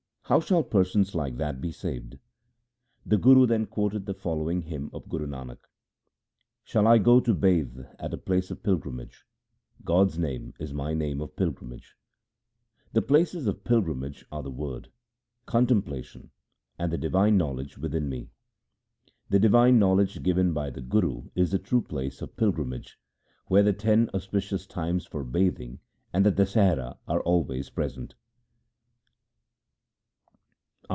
[0.25, 2.17] How shall persons like that be saved?'
[3.05, 5.57] The Guru then quoted the following hymn of Guru Nanak:—
[6.63, 9.25] Shall I go to bathe at a place of pilgrimage?
[9.83, 11.97] God's name is my place of pilgrimage.
[12.93, 14.89] My places of pilgrimage are the Word,
[15.45, 16.31] contemplation,
[16.79, 18.29] and the divine knowledge within me.
[19.29, 22.97] The divine knowledge given by the Guru is the true place of pilgrimage
[23.47, 25.81] where the ten auspicious times for bathing
[26.13, 28.15] and the Dasahra 2 are always present.